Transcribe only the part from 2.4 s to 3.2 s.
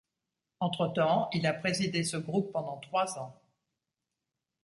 pendant trois